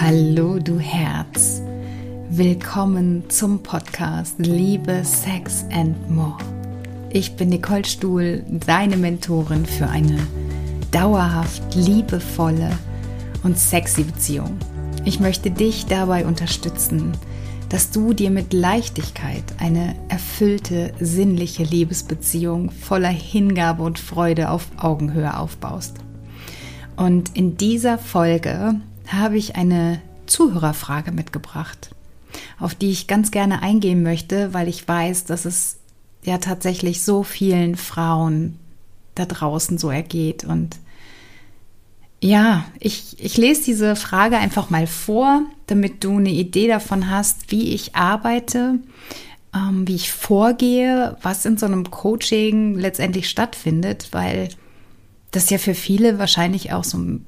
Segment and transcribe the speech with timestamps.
[0.00, 1.60] Hallo du Herz.
[2.30, 6.38] Willkommen zum Podcast Liebe, Sex and More.
[7.10, 10.20] Ich bin Nicole Stuhl, deine Mentorin für eine
[10.92, 12.70] dauerhaft liebevolle
[13.42, 14.56] und sexy Beziehung.
[15.04, 17.10] Ich möchte dich dabei unterstützen,
[17.68, 25.36] dass du dir mit Leichtigkeit eine erfüllte, sinnliche Liebesbeziehung voller Hingabe und Freude auf Augenhöhe
[25.36, 25.96] aufbaust.
[26.94, 28.76] Und in dieser Folge
[29.12, 31.90] habe ich eine Zuhörerfrage mitgebracht,
[32.58, 35.78] auf die ich ganz gerne eingehen möchte, weil ich weiß, dass es
[36.24, 38.58] ja tatsächlich so vielen Frauen
[39.14, 40.44] da draußen so ergeht.
[40.44, 40.76] Und
[42.20, 47.50] ja, ich, ich lese diese Frage einfach mal vor, damit du eine Idee davon hast,
[47.50, 48.78] wie ich arbeite,
[49.54, 54.48] ähm, wie ich vorgehe, was in so einem Coaching letztendlich stattfindet, weil
[55.30, 57.26] das ja für viele wahrscheinlich auch so ein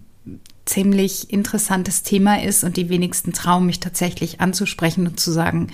[0.71, 5.69] ziemlich interessantes Thema ist und die wenigsten trauen mich tatsächlich anzusprechen und zu sagen,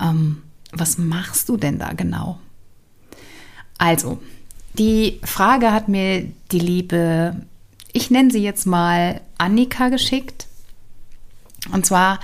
[0.00, 2.40] ähm, was machst du denn da genau?
[3.78, 4.20] Also,
[4.78, 7.36] die Frage hat mir die liebe,
[7.92, 10.48] ich nenne sie jetzt mal Annika geschickt.
[11.72, 12.18] Und zwar,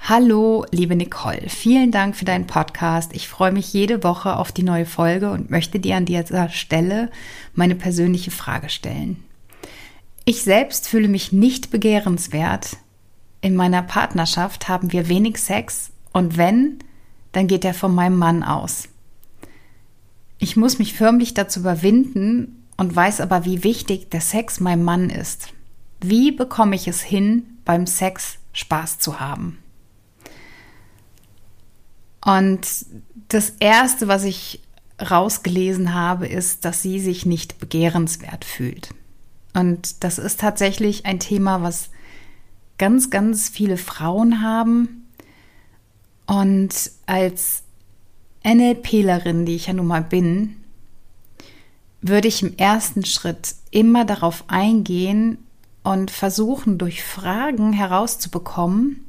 [0.00, 3.14] hallo liebe Nicole, vielen Dank für deinen Podcast.
[3.14, 7.10] Ich freue mich jede Woche auf die neue Folge und möchte dir an dieser Stelle
[7.54, 9.24] meine persönliche Frage stellen.
[10.24, 12.76] Ich selbst fühle mich nicht begehrenswert.
[13.40, 16.78] In meiner Partnerschaft haben wir wenig Sex und wenn,
[17.32, 18.88] dann geht er von meinem Mann aus.
[20.38, 25.10] Ich muss mich förmlich dazu überwinden und weiß aber, wie wichtig der Sex meinem Mann
[25.10, 25.48] ist.
[26.00, 29.58] Wie bekomme ich es hin, beim Sex Spaß zu haben?
[32.24, 32.66] Und
[33.28, 34.60] das Erste, was ich
[35.00, 38.94] rausgelesen habe, ist, dass sie sich nicht begehrenswert fühlt.
[39.54, 41.90] Und das ist tatsächlich ein Thema, was
[42.78, 45.06] ganz, ganz viele Frauen haben.
[46.26, 47.62] Und als
[48.44, 50.56] NLPlerin, die ich ja nun mal bin,
[52.00, 55.38] würde ich im ersten Schritt immer darauf eingehen
[55.84, 59.06] und versuchen, durch Fragen herauszubekommen,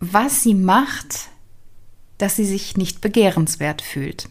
[0.00, 1.28] was sie macht,
[2.18, 4.28] dass sie sich nicht begehrenswert fühlt.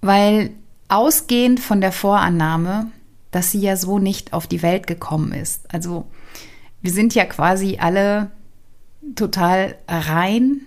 [0.00, 0.50] Weil
[0.94, 2.90] ausgehend von der Vorannahme,
[3.30, 5.72] dass sie ja so nicht auf die Welt gekommen ist.
[5.72, 6.06] Also
[6.82, 8.30] wir sind ja quasi alle
[9.16, 10.60] total rein,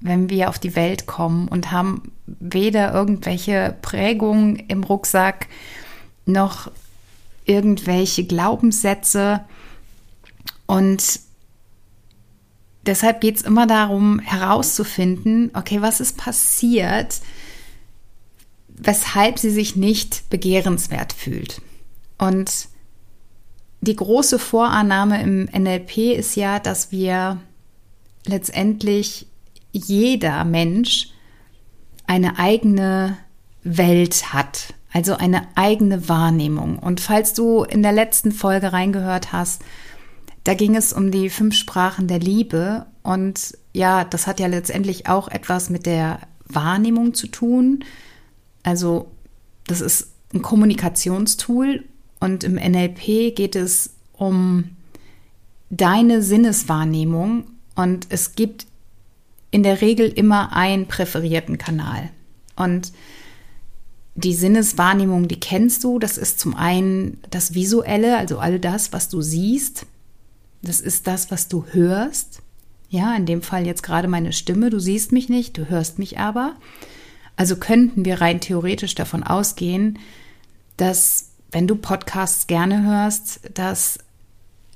[0.00, 5.48] wenn wir auf die Welt kommen und haben weder irgendwelche Prägungen im Rucksack
[6.26, 6.70] noch
[7.44, 9.44] irgendwelche Glaubenssätze.
[10.66, 11.20] Und
[12.84, 17.20] deshalb geht es immer darum herauszufinden, okay, was ist passiert,
[18.76, 21.60] weshalb sie sich nicht begehrenswert fühlt.
[22.18, 22.68] Und
[23.80, 27.38] die große Vorannahme im NLP ist ja, dass wir
[28.26, 29.26] letztendlich
[29.72, 31.10] jeder Mensch
[32.06, 33.16] eine eigene
[33.62, 36.78] Welt hat, also eine eigene Wahrnehmung.
[36.78, 39.62] Und falls du in der letzten Folge reingehört hast,
[40.44, 42.86] da ging es um die fünf Sprachen der Liebe.
[43.02, 47.84] Und ja, das hat ja letztendlich auch etwas mit der Wahrnehmung zu tun.
[48.62, 49.10] Also
[49.66, 51.84] das ist ein Kommunikationstool
[52.18, 54.76] und im NLP geht es um
[55.70, 57.44] deine Sinneswahrnehmung
[57.74, 58.66] und es gibt
[59.50, 62.10] in der Regel immer einen präferierten Kanal.
[62.56, 62.92] Und
[64.14, 69.08] die Sinneswahrnehmung, die kennst du, das ist zum einen das Visuelle, also all das, was
[69.08, 69.86] du siehst.
[70.62, 72.42] Das ist das, was du hörst.
[72.90, 74.68] Ja, in dem Fall jetzt gerade meine Stimme.
[74.68, 76.56] Du siehst mich nicht, du hörst mich aber.
[77.40, 79.98] Also könnten wir rein theoretisch davon ausgehen,
[80.76, 83.98] dass wenn du Podcasts gerne hörst, dass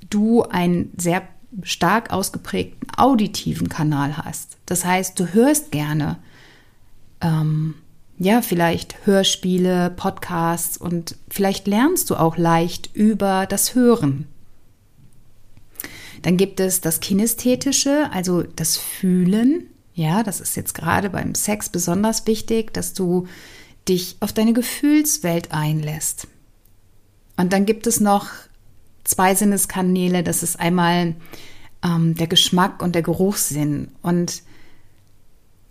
[0.09, 1.27] du einen sehr
[1.61, 4.57] stark ausgeprägten auditiven Kanal hast.
[4.65, 6.17] Das heißt, du hörst gerne,
[7.21, 7.75] ähm,
[8.17, 14.25] ja, vielleicht Hörspiele, Podcasts und vielleicht lernst du auch leicht über das Hören.
[16.23, 19.67] Dann gibt es das Kinästhetische, also das Fühlen.
[19.95, 23.27] Ja, das ist jetzt gerade beim Sex besonders wichtig, dass du
[23.87, 26.27] dich auf deine Gefühlswelt einlässt.
[27.37, 28.29] Und dann gibt es noch
[29.05, 30.21] zwei Sinneskanäle.
[30.21, 31.15] Das ist einmal
[31.83, 33.89] ähm, der Geschmack und der Geruchssinn.
[34.01, 34.43] Und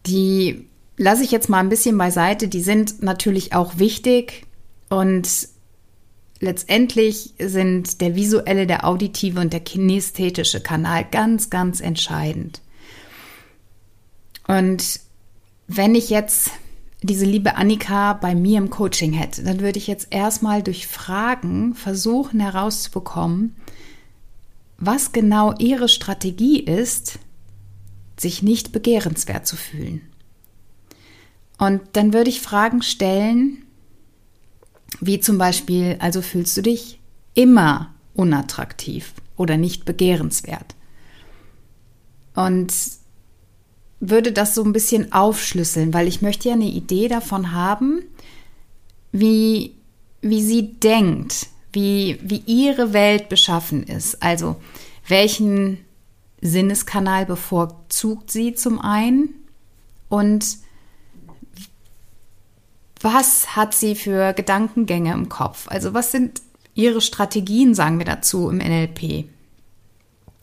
[0.07, 2.49] die lasse ich jetzt mal ein bisschen beiseite.
[2.49, 4.47] Die sind natürlich auch wichtig
[4.89, 5.29] und
[6.41, 12.63] letztendlich sind der visuelle, der auditive und der kinästhetische Kanal ganz, ganz entscheidend.
[14.47, 15.01] Und
[15.67, 16.51] wenn ich jetzt
[17.03, 21.75] diese liebe Annika bei mir im Coaching hätte, dann würde ich jetzt erstmal durch Fragen
[21.75, 23.57] versuchen herauszubekommen,
[24.79, 27.19] was genau ihre Strategie ist,
[28.19, 30.01] sich nicht begehrenswert zu fühlen.
[31.59, 33.65] Und dann würde ich Fragen stellen,
[35.01, 37.01] wie zum Beispiel, also fühlst du dich
[37.35, 40.75] immer unattraktiv oder nicht begehrenswert?
[42.35, 42.73] Und
[44.01, 48.03] würde das so ein bisschen aufschlüsseln, weil ich möchte ja eine Idee davon haben,
[49.13, 49.75] wie,
[50.21, 54.23] wie sie denkt, wie, wie ihre Welt beschaffen ist.
[54.23, 54.57] Also
[55.09, 55.79] welchen
[56.41, 59.35] Sinneskanal bevorzugt sie zum einen
[60.09, 60.59] und
[63.01, 65.69] was hat sie für Gedankengänge im Kopf?
[65.69, 66.41] Also was sind
[66.75, 69.27] ihre Strategien, sagen wir dazu im NLP?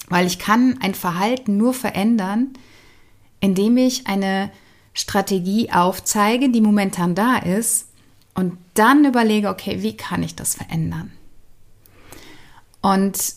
[0.09, 2.53] Weil ich kann ein Verhalten nur verändern,
[3.41, 4.49] indem ich eine
[4.93, 7.88] Strategie aufzeige, die momentan da ist
[8.33, 11.11] und dann überlege, okay, wie kann ich das verändern?
[12.81, 13.35] Und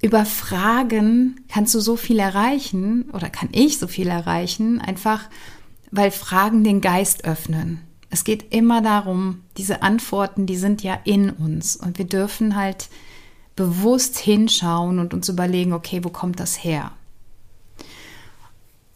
[0.00, 5.28] über Fragen kannst du so viel erreichen oder kann ich so viel erreichen, einfach
[5.90, 7.82] weil Fragen den Geist öffnen.
[8.10, 12.88] Es geht immer darum, diese Antworten, die sind ja in uns und wir dürfen halt
[13.54, 16.92] bewusst hinschauen und uns überlegen, okay, wo kommt das her?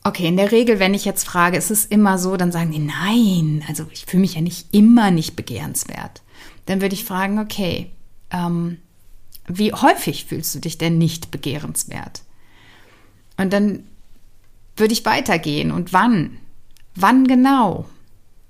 [0.06, 2.78] Okay, in der Regel, wenn ich jetzt frage, ist es immer so, dann sagen die,
[2.78, 6.22] nein, also ich fühle mich ja nicht immer nicht begehrenswert.
[6.66, 7.90] Dann würde ich fragen, okay,
[8.30, 8.76] ähm,
[9.48, 12.22] wie häufig fühlst du dich denn nicht begehrenswert?
[13.36, 13.82] Und dann
[14.76, 16.38] würde ich weitergehen und wann?
[16.94, 17.86] Wann genau?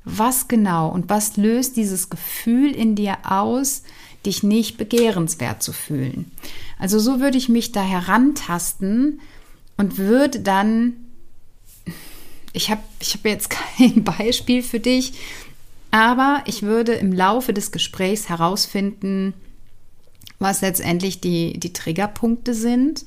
[0.04, 3.82] Was genau und was löst dieses Gefühl in dir aus,
[4.26, 6.30] dich nicht begehrenswert zu fühlen?
[6.78, 9.22] Also so würde ich mich da herantasten
[9.78, 11.05] und würde dann,
[12.56, 15.12] ich habe ich hab jetzt kein Beispiel für dich,
[15.90, 19.34] aber ich würde im Laufe des Gesprächs herausfinden,
[20.38, 23.04] was letztendlich die, die Triggerpunkte sind,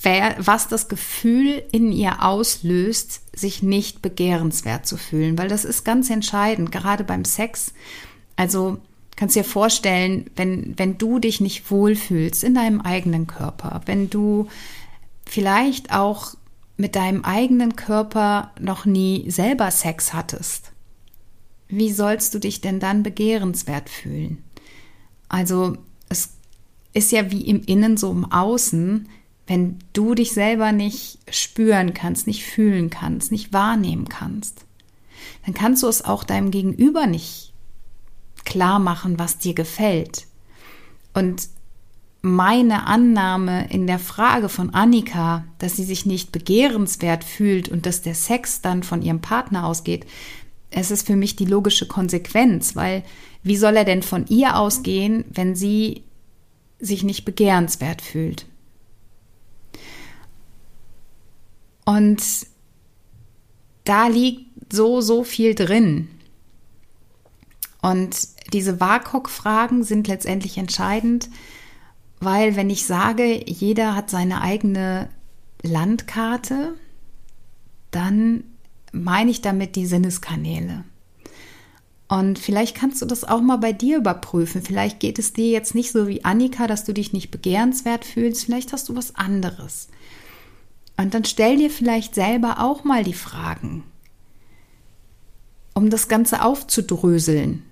[0.00, 5.84] wer, was das Gefühl in ihr auslöst, sich nicht begehrenswert zu fühlen, weil das ist
[5.84, 7.74] ganz entscheidend, gerade beim Sex.
[8.36, 8.78] Also
[9.16, 14.48] kannst dir vorstellen, wenn, wenn du dich nicht wohlfühlst in deinem eigenen Körper, wenn du
[15.26, 16.34] vielleicht auch
[16.76, 20.72] mit deinem eigenen Körper noch nie selber Sex hattest,
[21.68, 24.42] wie sollst du dich denn dann begehrenswert fühlen?
[25.28, 25.76] Also
[26.08, 26.34] es
[26.92, 29.08] ist ja wie im Innen so im Außen,
[29.46, 34.64] wenn du dich selber nicht spüren kannst, nicht fühlen kannst, nicht wahrnehmen kannst,
[35.44, 37.52] dann kannst du es auch deinem Gegenüber nicht
[38.44, 40.26] klar machen, was dir gefällt.
[41.12, 41.48] Und
[42.24, 48.00] meine Annahme in der Frage von Annika, dass sie sich nicht begehrenswert fühlt und dass
[48.00, 50.06] der Sex dann von ihrem Partner ausgeht,
[50.70, 53.04] es ist für mich die logische Konsequenz, weil
[53.42, 56.02] wie soll er denn von ihr ausgehen, wenn sie
[56.78, 58.46] sich nicht begehrenswert fühlt?
[61.84, 62.22] Und
[63.84, 66.08] da liegt so, so viel drin.
[67.82, 68.16] Und
[68.54, 71.28] diese WAKOK-Fragen sind letztendlich entscheidend,
[72.20, 75.08] weil wenn ich sage, jeder hat seine eigene
[75.62, 76.74] Landkarte,
[77.90, 78.44] dann
[78.92, 80.84] meine ich damit die Sinneskanäle.
[82.08, 84.62] Und vielleicht kannst du das auch mal bei dir überprüfen.
[84.62, 88.44] Vielleicht geht es dir jetzt nicht so wie Annika, dass du dich nicht begehrenswert fühlst.
[88.44, 89.88] Vielleicht hast du was anderes.
[90.96, 93.84] Und dann stell dir vielleicht selber auch mal die Fragen,
[95.72, 97.64] um das Ganze aufzudröseln.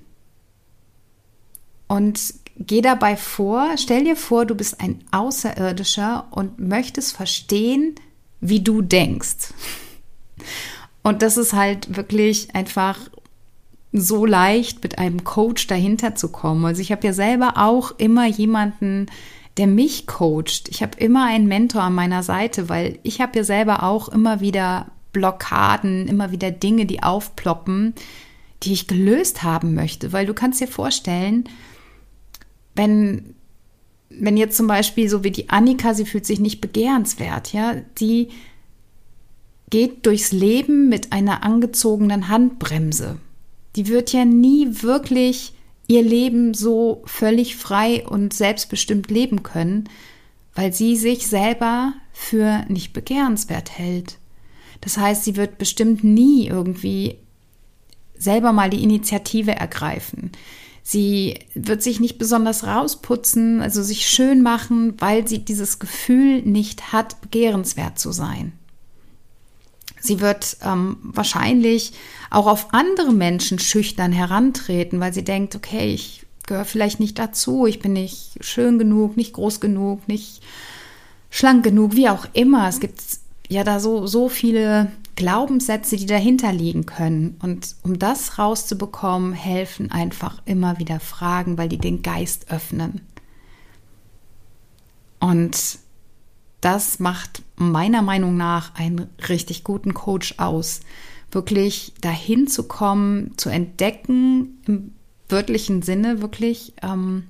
[1.87, 7.95] Und geh dabei vor, stell dir vor, du bist ein Außerirdischer und möchtest verstehen,
[8.41, 9.53] wie du denkst.
[11.03, 12.99] Und das ist halt wirklich einfach
[13.93, 16.65] so leicht, mit einem Coach dahinter zu kommen.
[16.65, 19.07] Also ich habe ja selber auch immer jemanden,
[19.59, 20.69] der mich coacht.
[20.69, 24.41] Ich habe immer einen Mentor an meiner Seite, weil ich habe ja selber auch immer
[24.41, 27.95] wieder Blockaden, immer wieder Dinge, die aufploppen,
[28.63, 30.13] die ich gelöst haben möchte.
[30.13, 31.45] Weil du kannst dir vorstellen,
[32.75, 33.35] wenn,
[34.11, 38.29] wenn jetzt zum Beispiel so wie die Annika, sie fühlt sich nicht begehrenswert, ja, die
[39.71, 43.19] geht durchs Leben mit einer angezogenen Handbremse.
[43.76, 45.55] Die wird ja nie wirklich
[45.87, 49.88] ihr Leben so völlig frei und selbstbestimmt leben können,
[50.55, 54.19] weil sie sich selber für nicht begehrenswert hält.
[54.83, 57.17] Das heißt, sie wird bestimmt nie irgendwie
[58.14, 60.33] selber mal die Initiative ergreifen.
[60.83, 66.93] Sie wird sich nicht besonders rausputzen, also sich schön machen, weil sie dieses Gefühl nicht
[66.93, 68.53] hat, begehrenswert zu sein.
[70.01, 71.93] Sie wird ähm, wahrscheinlich
[72.31, 77.67] auch auf andere Menschen schüchtern herantreten, weil sie denkt, okay, ich gehöre vielleicht nicht dazu,
[77.67, 80.43] ich bin nicht schön genug, nicht groß genug, nicht
[81.31, 82.69] schlank genug, wie auch immer.
[82.69, 83.01] Es gibt
[83.49, 87.37] ja da so, so viele Glaubenssätze, die dahinter liegen können.
[87.42, 93.02] Und um das rauszubekommen, helfen einfach immer wieder Fragen, weil die den Geist öffnen.
[95.21, 95.78] Und
[96.61, 100.81] das macht meiner Meinung nach einen richtig guten Coach aus.
[101.31, 104.95] Wirklich dahin zu kommen, zu entdecken, im
[105.28, 107.28] wörtlichen Sinne wirklich, ähm,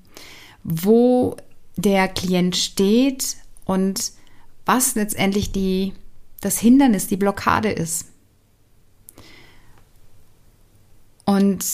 [0.65, 1.37] wo
[1.77, 4.13] der Klient steht und
[4.67, 5.93] was letztendlich die,
[6.43, 8.09] das Hindernis, die Blockade ist.
[11.25, 11.65] Und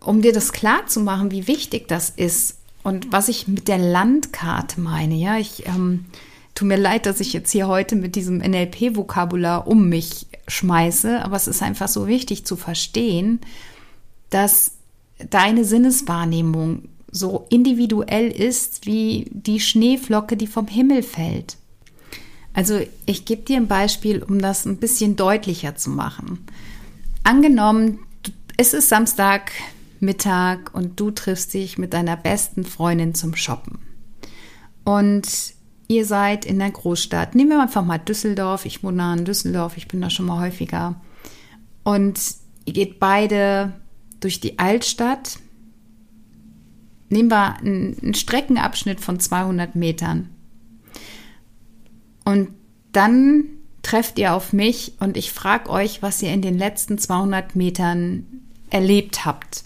[0.00, 3.78] um dir das klar zu machen, wie wichtig das ist und was ich mit der
[3.78, 6.06] Landkarte meine, ja, ich ähm,
[6.54, 11.36] tut mir leid, dass ich jetzt hier heute mit diesem NLP-Vokabular um mich schmeiße, aber
[11.36, 13.40] es ist einfach so wichtig zu verstehen,
[14.30, 14.72] dass
[15.30, 21.56] deine Sinneswahrnehmung so individuell ist wie die Schneeflocke, die vom Himmel fällt.
[22.54, 26.44] Also ich gebe dir ein Beispiel, um das ein bisschen deutlicher zu machen.
[27.24, 28.00] Angenommen,
[28.56, 33.78] es ist Samstagmittag und du triffst dich mit deiner besten Freundin zum Shoppen.
[34.84, 35.54] Und
[35.88, 37.34] ihr seid in der Großstadt.
[37.34, 38.66] Nehmen wir einfach mal Düsseldorf.
[38.66, 41.00] Ich wohne in Düsseldorf, ich bin da schon mal häufiger.
[41.84, 42.20] Und
[42.64, 43.72] ihr geht beide
[44.20, 45.38] durch die Altstadt.
[47.08, 50.30] Nehmen wir einen Streckenabschnitt von 200 Metern.
[52.24, 52.48] Und
[52.92, 53.44] dann
[53.82, 58.26] trefft ihr auf mich und ich frage euch, was ihr in den letzten 200 Metern
[58.70, 59.64] erlebt habt.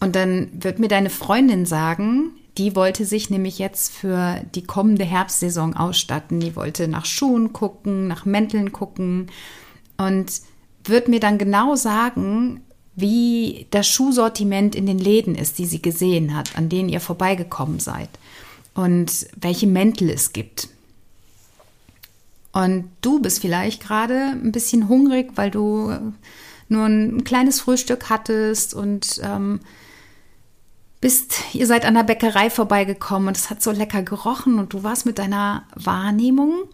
[0.00, 5.04] Und dann wird mir deine Freundin sagen, die wollte sich nämlich jetzt für die kommende
[5.04, 6.40] Herbstsaison ausstatten.
[6.40, 9.30] Die wollte nach Schuhen gucken, nach Mänteln gucken
[9.96, 10.40] und
[10.84, 12.60] wird mir dann genau sagen,
[12.94, 17.80] wie das Schuhsortiment in den Läden ist, die sie gesehen hat, an denen ihr vorbeigekommen
[17.80, 18.10] seid
[18.74, 20.68] und welche Mäntel es gibt.
[22.54, 25.92] Und du bist vielleicht gerade ein bisschen hungrig, weil du
[26.68, 29.58] nur ein kleines Frühstück hattest und ähm,
[31.00, 34.84] bist, ihr seid an der Bäckerei vorbeigekommen und es hat so lecker gerochen und du
[34.84, 36.68] warst mit deiner Wahrnehmung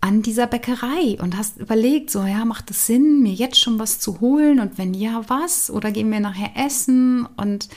[0.00, 3.98] an dieser Bäckerei und hast überlegt, so ja, macht es Sinn, mir jetzt schon was
[3.98, 5.68] zu holen und wenn ja, was?
[5.68, 7.26] Oder gehen wir nachher essen?
[7.36, 7.68] Und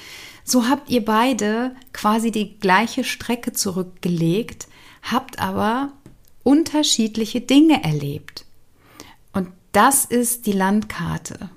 [0.43, 4.67] so habt ihr beide quasi die gleiche Strecke zurückgelegt,
[5.01, 5.93] habt aber
[6.47, 8.45] unterschiedliche Dinge erlebt.
[9.33, 11.49] Und das ist die Landkarte.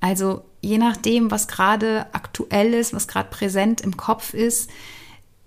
[0.00, 4.68] Also je nachdem, was gerade aktuell ist, was gerade präsent im Kopf ist,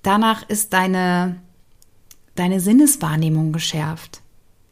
[0.01, 1.38] danach ist deine,
[2.34, 4.22] deine Sinneswahrnehmung geschärft.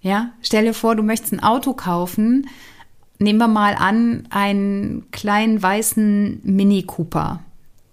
[0.02, 2.50] Ja, stell dir vor, du möchtest ein Auto kaufen.
[3.20, 7.44] Nehmen wir mal an, einen kleinen weißen Mini Cooper.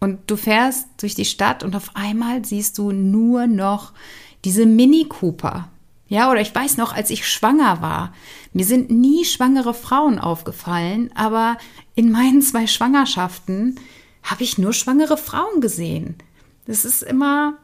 [0.01, 3.93] Und du fährst durch die Stadt und auf einmal siehst du nur noch
[4.47, 5.69] diese Mini Cooper.
[6.13, 8.13] Ja, oder ich weiß noch, als ich schwanger war,
[8.53, 11.57] mir sind nie schwangere Frauen aufgefallen, aber
[11.95, 13.81] in meinen zwei Schwangerschaften
[14.23, 16.17] habe ich nur schwangere Frauen gesehen.
[16.67, 17.55] Das ist immer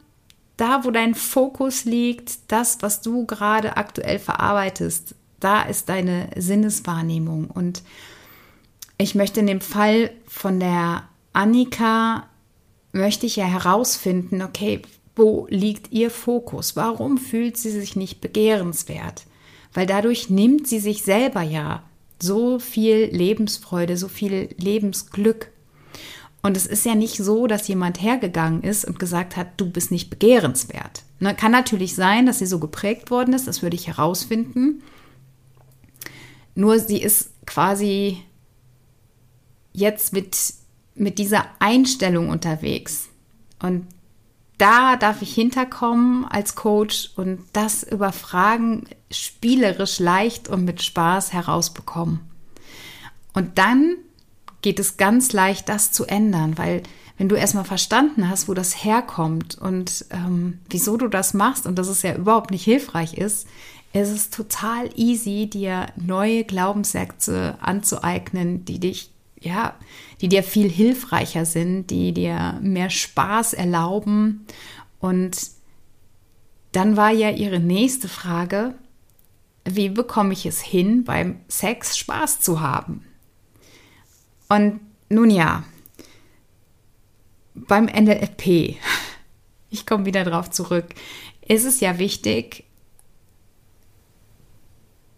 [0.56, 7.50] da, wo dein Fokus liegt, das, was du gerade aktuell verarbeitest, da ist deine Sinneswahrnehmung.
[7.50, 7.82] Und
[8.96, 12.26] ich möchte in dem Fall von der Annika,
[12.92, 14.80] möchte ich ja herausfinden, okay,
[15.18, 16.76] wo liegt ihr Fokus?
[16.76, 19.26] Warum fühlt sie sich nicht begehrenswert?
[19.74, 21.82] Weil dadurch nimmt sie sich selber ja
[22.20, 25.50] so viel Lebensfreude, so viel Lebensglück.
[26.40, 29.90] Und es ist ja nicht so, dass jemand hergegangen ist und gesagt hat, du bist
[29.90, 31.02] nicht begehrenswert.
[31.20, 34.82] Ne, kann natürlich sein, dass sie so geprägt worden ist, das würde ich herausfinden.
[36.54, 38.18] Nur sie ist quasi
[39.72, 40.36] jetzt mit,
[40.94, 43.08] mit dieser Einstellung unterwegs.
[43.60, 43.86] Und
[44.58, 51.32] da darf ich hinterkommen als Coach und das über Fragen spielerisch leicht und mit Spaß
[51.32, 52.20] herausbekommen.
[53.32, 53.96] Und dann
[54.62, 56.82] geht es ganz leicht, das zu ändern, weil
[57.16, 61.76] wenn du erstmal verstanden hast, wo das herkommt und ähm, wieso du das machst und
[61.76, 63.46] dass es ja überhaupt nicht hilfreich ist,
[63.92, 69.74] ist es total easy, dir neue Glaubenssätze anzueignen, die dich, ja,
[70.20, 74.46] die dir viel hilfreicher sind, die dir mehr Spaß erlauben.
[74.98, 75.38] Und
[76.72, 78.74] dann war ja ihre nächste Frage,
[79.64, 83.04] wie bekomme ich es hin, beim Sex Spaß zu haben?
[84.48, 85.64] Und nun ja,
[87.54, 88.76] beim NLP,
[89.70, 90.86] ich komme wieder darauf zurück,
[91.46, 92.64] ist es ja wichtig,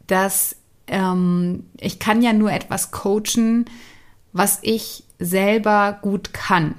[0.06, 0.56] dass
[0.88, 3.66] ähm, ich kann ja nur etwas coachen,
[4.32, 6.75] was ich selber gut kann.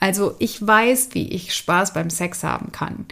[0.00, 3.06] Also ich weiß, wie ich Spaß beim Sex haben kann.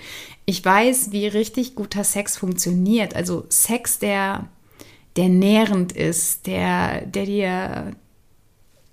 [0.44, 3.16] Ich weiß, wie richtig guter Sex funktioniert.
[3.16, 4.48] Also Sex, der,
[5.16, 7.96] der nährend ist, der, der dir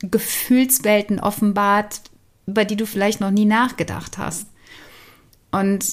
[0.02, 2.02] Gefühlswelten offenbart,
[2.48, 4.48] über die du vielleicht noch nie nachgedacht hast.
[5.52, 5.86] Und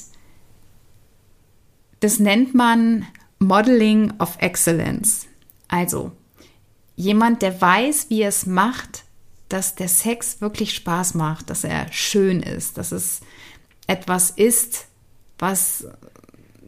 [2.01, 3.07] das nennt man
[3.39, 5.27] Modeling of Excellence.
[5.69, 6.13] Also
[7.01, 9.05] jemand, der weiß, wie er es macht,
[9.49, 13.21] dass der Sex wirklich Spaß macht, dass er schön ist, dass es
[13.87, 14.87] etwas ist,
[15.39, 15.87] was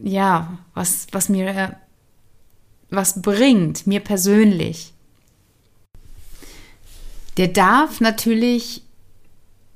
[0.03, 1.77] ja, was was mir
[2.91, 4.93] was bringt, mir persönlich.
[7.37, 8.83] Der darf natürlich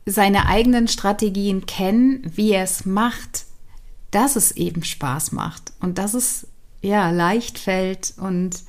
[0.04, 3.44] seine eigenen Strategien kennen, wie er es macht,
[4.10, 6.46] dass es eben Spaß macht und dass es
[6.80, 8.62] ja leicht fällt und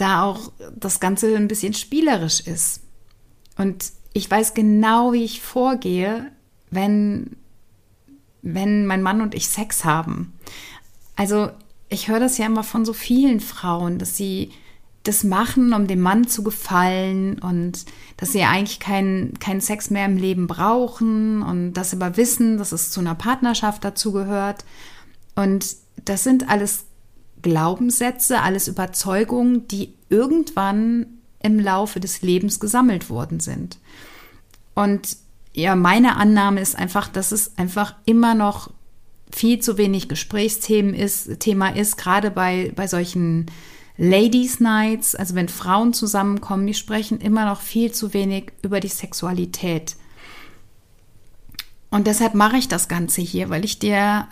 [0.00, 2.82] da auch das Ganze ein bisschen spielerisch ist.
[3.56, 6.30] Und ich weiß genau, wie ich vorgehe,
[6.70, 7.36] wenn,
[8.42, 10.32] wenn mein Mann und ich Sex haben.
[11.16, 11.50] Also
[11.88, 14.50] ich höre das ja immer von so vielen Frauen, dass sie
[15.02, 17.86] das machen, um dem Mann zu gefallen und
[18.18, 22.72] dass sie eigentlich keinen keinen Sex mehr im Leben brauchen und das aber wissen, dass
[22.72, 24.64] es zu einer Partnerschaft dazu gehört.
[25.36, 26.84] Und das sind alles
[27.42, 31.06] Glaubenssätze, alles Überzeugungen, die irgendwann
[31.42, 33.78] im Laufe des Lebens gesammelt worden sind.
[34.74, 35.16] Und
[35.52, 38.70] ja, meine Annahme ist einfach, dass es einfach immer noch
[39.32, 43.46] viel zu wenig Gesprächsthemen ist, Thema ist, gerade bei, bei solchen
[43.96, 48.88] Ladies Nights, also wenn Frauen zusammenkommen, die sprechen immer noch viel zu wenig über die
[48.88, 49.96] Sexualität.
[51.90, 54.26] Und deshalb mache ich das Ganze hier, weil ich dir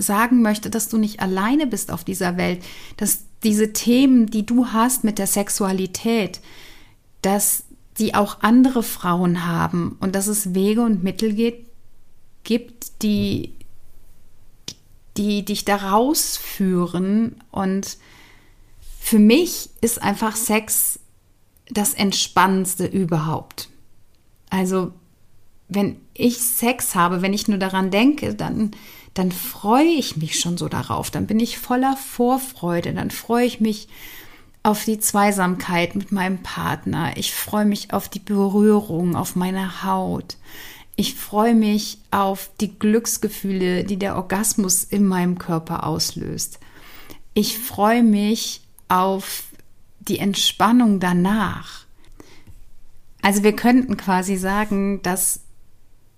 [0.00, 2.62] sagen möchte, dass du nicht alleine bist auf dieser Welt,
[2.96, 6.40] dass diese Themen, die du hast mit der Sexualität,
[7.22, 7.64] dass
[7.98, 11.66] die auch andere Frauen haben und dass es Wege und Mittel geht,
[12.44, 13.54] gibt, die,
[15.16, 17.36] die dich da rausführen.
[17.50, 17.98] Und
[18.98, 20.98] für mich ist einfach Sex
[21.68, 23.68] das Entspannendste überhaupt.
[24.48, 24.92] Also,
[25.70, 28.72] wenn ich Sex habe, wenn ich nur daran denke, dann
[29.14, 33.60] dann freue ich mich schon so darauf, dann bin ich voller Vorfreude, dann freue ich
[33.60, 33.88] mich
[34.62, 40.36] auf die Zweisamkeit mit meinem Partner, ich freue mich auf die Berührung auf meiner Haut,
[40.96, 46.60] ich freue mich auf die Glücksgefühle, die der Orgasmus in meinem Körper auslöst.
[47.32, 49.44] Ich freue mich auf
[50.00, 51.86] die Entspannung danach.
[53.22, 55.40] Also wir könnten quasi sagen, dass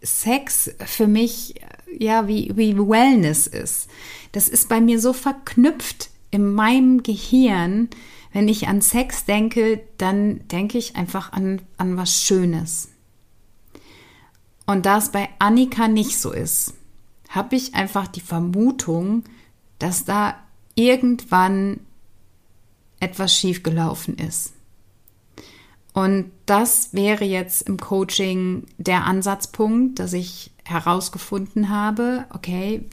[0.03, 1.55] Sex für mich
[1.99, 3.89] ja wie, wie Wellness ist.
[4.33, 7.89] Das ist bei mir so verknüpft in meinem Gehirn.
[8.33, 12.89] Wenn ich an Sex denke, dann denke ich einfach an, an was Schönes.
[14.67, 16.75] Und da es bei Annika nicht so ist,
[17.29, 19.25] habe ich einfach die Vermutung,
[19.79, 20.37] dass da
[20.75, 21.81] irgendwann
[23.01, 24.55] etwas schiefgelaufen ist.
[25.93, 32.85] Und das wäre jetzt im Coaching der Ansatzpunkt, dass ich herausgefunden habe, okay,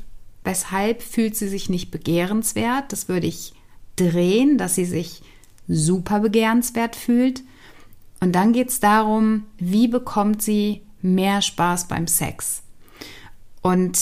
[0.43, 2.91] weshalb fühlt sie sich nicht begehrenswert?
[2.91, 3.53] Das würde ich
[3.95, 5.21] drehen, dass sie sich
[5.67, 7.43] super begehrenswert fühlt.
[8.19, 12.63] Und dann geht es darum, wie bekommt sie mehr Spaß beim Sex?
[13.61, 13.97] Und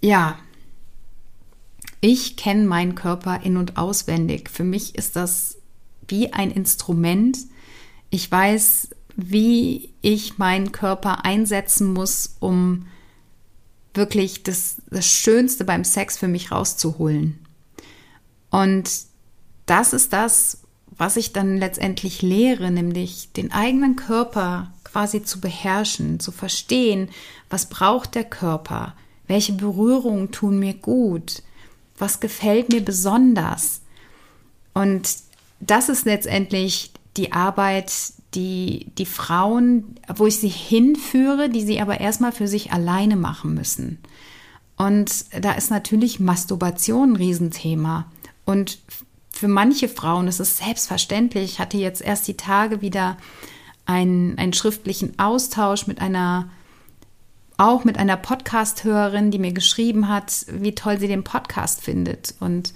[0.00, 0.38] ja,
[2.00, 4.48] ich kenne meinen Körper in und auswendig.
[4.50, 5.58] Für mich ist das
[6.08, 7.38] wie ein Instrument,
[8.10, 12.86] ich weiß, wie ich meinen Körper einsetzen muss, um
[13.94, 17.38] wirklich das, das Schönste beim Sex für mich rauszuholen.
[18.50, 18.90] Und
[19.66, 26.20] das ist das, was ich dann letztendlich lehre, nämlich den eigenen Körper quasi zu beherrschen,
[26.20, 27.08] zu verstehen,
[27.48, 28.94] was braucht der Körper,
[29.26, 31.42] welche Berührungen tun mir gut,
[31.96, 33.80] was gefällt mir besonders.
[34.74, 35.08] Und
[35.60, 37.92] das ist letztendlich die Arbeit,
[38.34, 43.54] die, die Frauen, wo ich sie hinführe, die sie aber erstmal für sich alleine machen
[43.54, 43.98] müssen.
[44.78, 48.10] Und da ist natürlich Masturbation ein Riesenthema.
[48.46, 48.78] Und
[49.30, 51.44] für manche Frauen ist es selbstverständlich.
[51.44, 53.18] Ich hatte jetzt erst die Tage wieder
[53.84, 56.48] einen, einen schriftlichen Austausch mit einer,
[57.58, 62.34] auch mit einer Podcast-Hörerin, die mir geschrieben hat, wie toll sie den Podcast findet.
[62.40, 62.72] Und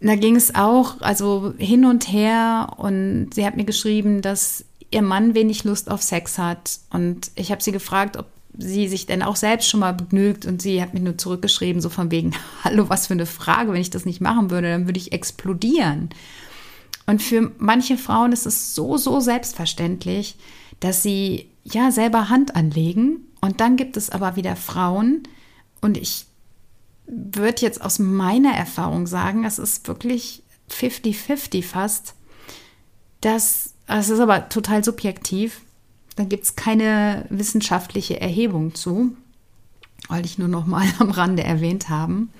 [0.00, 5.02] da ging es auch, also hin und her und sie hat mir geschrieben, dass ihr
[5.02, 8.26] Mann wenig Lust auf Sex hat und ich habe sie gefragt, ob
[8.58, 11.88] sie sich denn auch selbst schon mal begnügt und sie hat mir nur zurückgeschrieben, so
[11.88, 12.32] von wegen,
[12.64, 16.10] hallo, was für eine Frage, wenn ich das nicht machen würde, dann würde ich explodieren.
[17.06, 20.36] Und für manche Frauen ist es so, so selbstverständlich,
[20.80, 23.20] dass sie ja selber Hand anlegen.
[23.40, 25.22] Und dann gibt es aber wieder Frauen,
[25.80, 26.26] und ich
[27.06, 32.14] würde jetzt aus meiner Erfahrung sagen, das ist wirklich 50-50 fast,
[33.20, 35.60] dass, es ist aber total subjektiv,
[36.16, 39.16] da gibt es keine wissenschaftliche Erhebung zu,
[40.08, 42.30] weil ich nur noch mal am Rande erwähnt haben.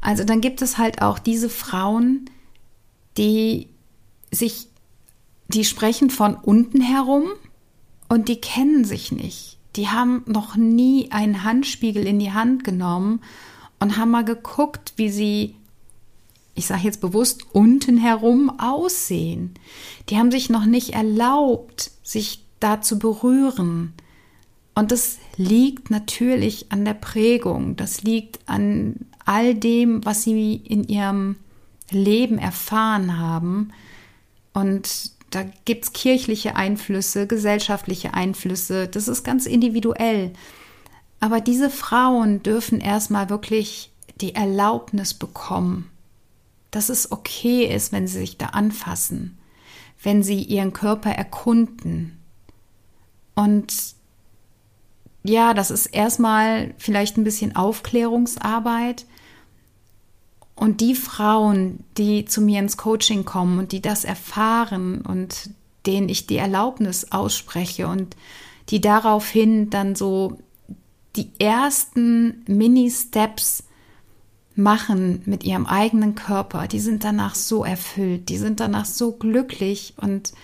[0.00, 2.30] Also dann gibt es halt auch diese Frauen,
[3.16, 3.68] die
[4.30, 4.68] sich,
[5.48, 7.24] die sprechen von unten herum
[8.08, 9.58] und die kennen sich nicht.
[9.76, 13.20] Die haben noch nie einen Handspiegel in die Hand genommen
[13.78, 15.54] und haben mal geguckt, wie sie,
[16.54, 19.54] ich sage jetzt bewusst, unten herum aussehen.
[20.08, 23.94] Die haben sich noch nicht erlaubt, sich da zu berühren.
[24.74, 30.84] Und das liegt natürlich an der Prägung, das liegt an all dem, was sie in
[30.84, 31.36] ihrem
[31.90, 33.72] Leben erfahren haben.
[34.52, 40.32] Und da gibt es kirchliche Einflüsse, gesellschaftliche Einflüsse, das ist ganz individuell.
[41.20, 45.90] Aber diese Frauen dürfen erstmal wirklich die Erlaubnis bekommen,
[46.70, 49.38] dass es okay ist, wenn sie sich da anfassen,
[50.02, 52.18] wenn sie ihren Körper erkunden.
[53.34, 53.74] Und
[55.22, 59.06] ja, das ist erstmal vielleicht ein bisschen Aufklärungsarbeit.
[60.60, 65.48] Und die Frauen, die zu mir ins Coaching kommen und die das erfahren und
[65.86, 68.14] denen ich die Erlaubnis ausspreche und
[68.68, 70.36] die daraufhin dann so
[71.16, 73.64] die ersten Mini-Steps
[74.54, 79.94] machen mit ihrem eigenen Körper, die sind danach so erfüllt, die sind danach so glücklich
[79.96, 80.34] und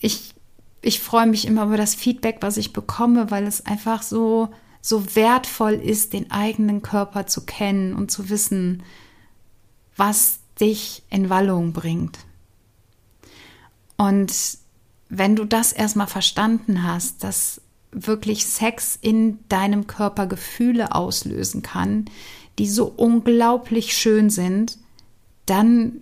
[0.00, 0.34] ich,
[0.82, 4.48] ich freue mich immer über das Feedback, was ich bekomme, weil es einfach so,
[4.80, 8.82] so wertvoll ist, den eigenen Körper zu kennen und zu wissen,
[10.00, 12.20] was dich in Wallung bringt.
[13.98, 14.32] Und
[15.10, 17.60] wenn du das erstmal verstanden hast, dass
[17.92, 22.06] wirklich Sex in deinem Körper Gefühle auslösen kann,
[22.58, 24.78] die so unglaublich schön sind,
[25.44, 26.00] dann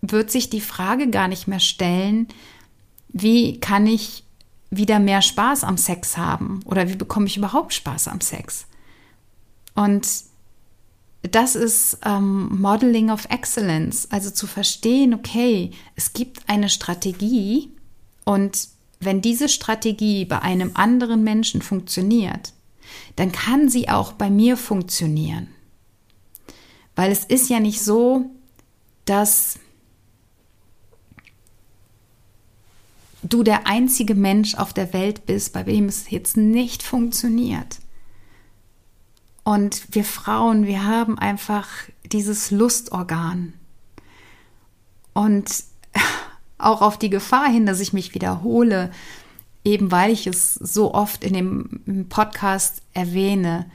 [0.00, 2.28] wird sich die Frage gar nicht mehr stellen,
[3.08, 4.24] wie kann ich
[4.70, 8.66] wieder mehr Spaß am Sex haben oder wie bekomme ich überhaupt Spaß am Sex?
[9.74, 10.08] Und
[11.22, 17.70] das ist ähm, Modeling of Excellence, also zu verstehen, okay, es gibt eine Strategie
[18.24, 18.68] und
[19.00, 22.52] wenn diese Strategie bei einem anderen Menschen funktioniert,
[23.16, 25.48] dann kann sie auch bei mir funktionieren.
[26.94, 28.30] Weil es ist ja nicht so,
[29.04, 29.58] dass
[33.22, 37.78] du der einzige Mensch auf der Welt bist, bei dem es jetzt nicht funktioniert.
[39.46, 41.68] Und wir Frauen, wir haben einfach
[42.04, 43.52] dieses Lustorgan.
[45.12, 45.62] Und
[46.58, 48.90] auch auf die Gefahr hin, dass ich mich wiederhole,
[49.62, 53.70] eben weil ich es so oft in dem Podcast erwähne,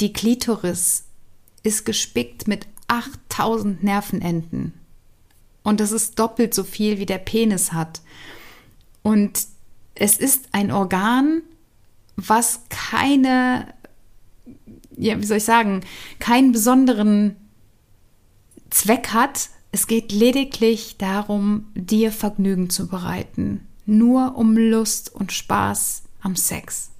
[0.00, 1.04] die Klitoris
[1.62, 4.72] ist gespickt mit 8000 Nervenenden.
[5.62, 8.00] Und das ist doppelt so viel, wie der Penis hat.
[9.04, 9.46] Und
[9.94, 11.42] es ist ein Organ,
[12.16, 13.72] was keine,
[14.98, 15.80] ja, wie soll ich sagen,
[16.18, 17.36] keinen besonderen
[18.70, 26.02] Zweck hat, es geht lediglich darum, dir Vergnügen zu bereiten, nur um Lust und Spaß
[26.20, 26.90] am Sex.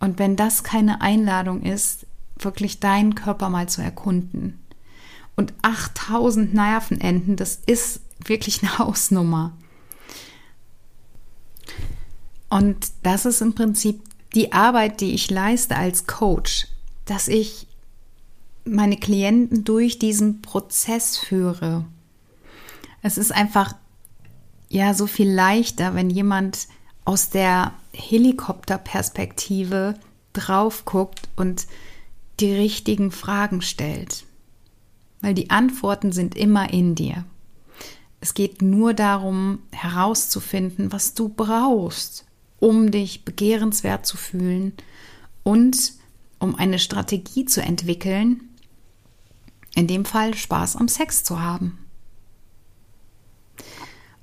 [0.00, 2.06] Und wenn das keine Einladung ist,
[2.38, 4.60] wirklich deinen Körper mal zu erkunden.
[5.36, 9.52] Und 8000 Nervenenden, das ist wirklich eine Hausnummer.
[12.48, 14.02] Und das ist im Prinzip
[14.36, 16.68] die Arbeit, die ich leiste als Coach,
[17.06, 17.66] dass ich
[18.66, 21.86] meine Klienten durch diesen Prozess führe.
[23.00, 23.74] Es ist einfach
[24.68, 26.68] ja so viel leichter, wenn jemand
[27.06, 29.94] aus der Helikopterperspektive
[30.34, 31.66] drauf guckt und
[32.40, 34.24] die richtigen Fragen stellt.
[35.22, 37.24] Weil die Antworten sind immer in dir.
[38.20, 42.25] Es geht nur darum, herauszufinden, was du brauchst,
[42.58, 44.72] um dich begehrenswert zu fühlen
[45.42, 45.92] und
[46.38, 48.40] um eine Strategie zu entwickeln,
[49.74, 51.78] in dem Fall Spaß am Sex zu haben.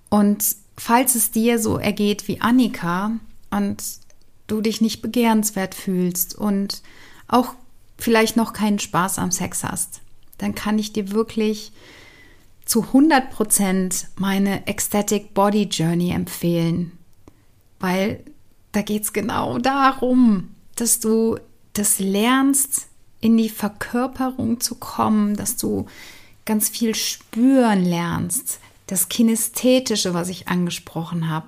[0.10, 3.12] Und falls es dir so ergeht wie Annika
[3.50, 3.84] und
[4.48, 6.82] du dich nicht begehrenswert fühlst und
[7.28, 7.56] auch
[7.98, 10.02] vielleicht noch keinen Spaß am Sex hast,
[10.38, 11.72] dann kann ich dir wirklich
[12.66, 16.92] zu 100 Prozent meine Ecstatic Body Journey empfehlen,
[17.84, 18.24] weil
[18.72, 21.38] da geht es genau darum, dass du
[21.74, 22.88] das lernst,
[23.20, 25.86] in die Verkörperung zu kommen, dass du
[26.46, 31.48] ganz viel spüren lernst, das Kinästhetische, was ich angesprochen habe,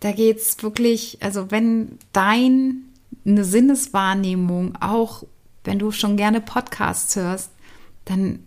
[0.00, 2.74] Da geht es wirklich, also wenn deine
[3.24, 5.22] Sinneswahrnehmung, auch
[5.64, 7.50] wenn du schon gerne Podcasts hörst,
[8.06, 8.40] dann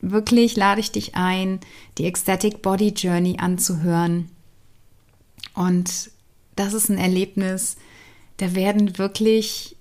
[0.00, 1.58] wirklich lade ich dich ein,
[1.98, 4.28] die Ecstatic Body Journey anzuhören.
[5.54, 6.12] Und
[6.56, 7.76] das ist ein Erlebnis,
[8.38, 9.76] da werden wirklich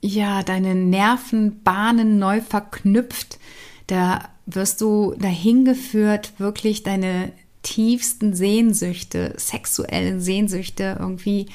[0.00, 3.38] ja deine Nervenbahnen neu verknüpft.
[3.86, 11.46] Da wirst du dahin geführt, wirklich deine tiefsten Sehnsüchte, sexuellen Sehnsüchte irgendwie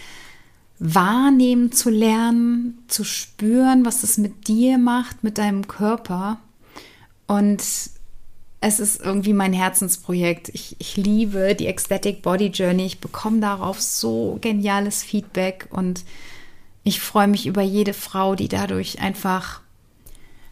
[0.78, 6.40] wahrnehmen zu lernen, zu spüren, was es mit dir macht, mit deinem Körper.
[7.28, 7.64] Und
[8.64, 10.50] es ist irgendwie mein Herzensprojekt.
[10.54, 12.86] Ich, ich liebe die Ecstatic Body Journey.
[12.86, 16.06] Ich bekomme darauf so geniales Feedback und
[16.84, 19.62] ich freue mich über jede Frau, die dadurch einfach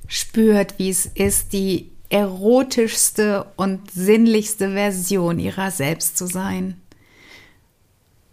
[0.08, 6.82] spürt, wie es ist, die erotischste und sinnlichste Version ihrer selbst zu sein.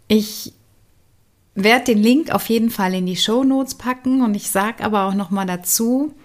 [0.07, 0.53] Ich
[1.53, 5.05] werde den Link auf jeden Fall in die Show Notes packen und ich sage aber
[5.05, 6.15] auch noch mal dazu,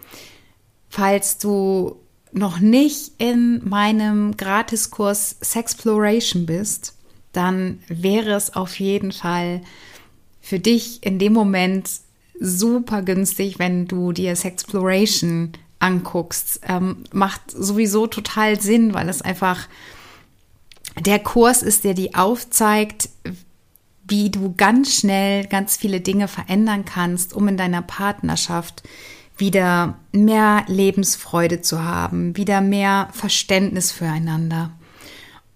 [0.89, 2.02] falls du
[2.33, 6.95] noch nicht in meinem Gratiskurs Sexploration bist,
[7.33, 9.63] dann wäre es auf jeden Fall
[10.41, 11.91] für dich in dem Moment
[12.39, 16.61] super günstig, wenn du dir Sexploration anguckst.
[16.67, 19.69] Ähm, macht sowieso total Sinn, weil es einfach
[20.99, 23.09] der Kurs ist, der dir aufzeigt,
[24.07, 28.83] wie du ganz schnell ganz viele Dinge verändern kannst, um in deiner Partnerschaft
[29.43, 34.71] wieder mehr Lebensfreude zu haben, wieder mehr Verständnis füreinander.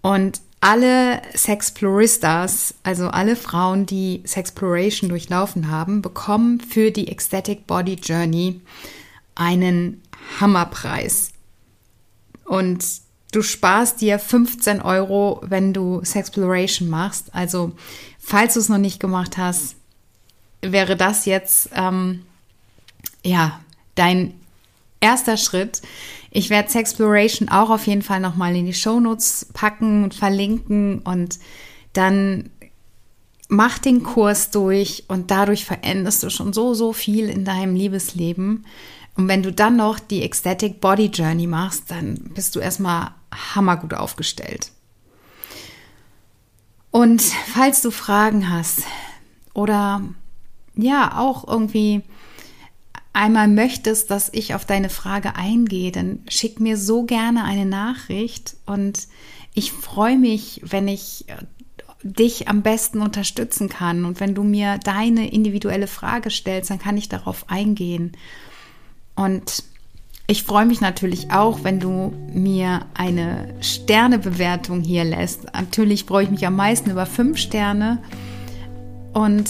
[0.01, 7.93] Und alle Sexploristas, also alle Frauen, die Sexploration durchlaufen haben, bekommen für die Ecstatic Body
[7.93, 8.59] Journey
[9.35, 10.01] einen
[10.41, 11.31] Hammerpreis.
[12.43, 12.83] Und
[13.31, 17.33] du sparst dir 15 Euro, wenn du Sexploration machst.
[17.33, 17.71] Also,
[18.19, 19.77] falls du es noch nicht gemacht hast,
[20.61, 22.25] wäre das jetzt ähm,
[23.23, 23.61] ja
[23.97, 24.33] dein
[24.99, 25.81] erster Schritt.
[26.31, 31.39] Ich werde Sexploration auch auf jeden Fall nochmal in die Shownotes packen und verlinken und
[31.93, 32.49] dann
[33.49, 38.65] mach den Kurs durch und dadurch veränderst du schon so, so viel in deinem Liebesleben.
[39.15, 43.11] Und wenn du dann noch die Ecstatic Body Journey machst, dann bist du erstmal
[43.55, 44.71] hammergut aufgestellt.
[46.91, 48.83] Und falls du Fragen hast
[49.53, 50.01] oder
[50.75, 52.03] ja, auch irgendwie
[53.17, 58.55] einmal möchtest, dass ich auf deine Frage eingehe, dann schick mir so gerne eine Nachricht
[58.67, 59.07] und
[59.55, 61.25] ich freue mich, wenn ich
[62.03, 66.95] dich am besten unterstützen kann und wenn du mir deine individuelle Frage stellst, dann kann
[66.95, 68.11] ich darauf eingehen.
[69.15, 69.63] Und
[70.27, 75.45] ich freue mich natürlich auch, wenn du mir eine Sternebewertung hier lässt.
[75.55, 77.97] Natürlich freue ich mich am meisten über fünf Sterne.
[79.13, 79.49] Und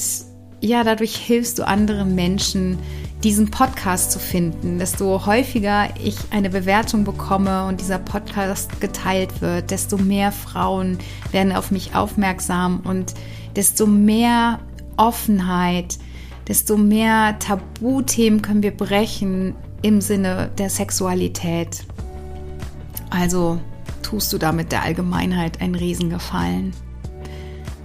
[0.62, 2.80] ja, dadurch hilfst du anderen Menschen,
[3.28, 4.80] diesen Podcast zu finden.
[4.80, 10.98] Desto häufiger ich eine Bewertung bekomme und dieser Podcast geteilt wird, desto mehr Frauen
[11.34, 13.16] werden auf mich aufmerksam und
[13.54, 14.60] desto mehr
[14.96, 15.98] Offenheit,
[16.48, 21.84] desto mehr Tabuthemen können wir brechen im Sinne der Sexualität.
[23.10, 23.60] Also
[24.04, 26.72] tust du damit der Allgemeinheit einen Riesengefallen.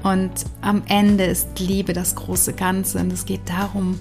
[0.05, 3.99] Und am Ende ist Liebe das große Ganze und es geht darum,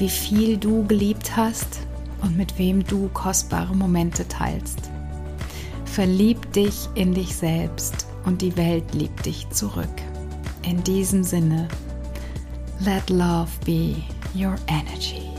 [0.00, 1.80] wie viel du geliebt hast
[2.22, 4.90] und mit wem du kostbare Momente teilst.
[5.84, 9.88] Verlieb dich in dich selbst und die Welt liebt dich zurück.
[10.62, 11.68] In diesem Sinne,
[12.80, 13.96] let love be
[14.34, 15.29] your energy.